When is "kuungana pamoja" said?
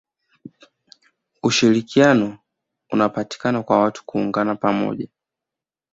4.05-5.07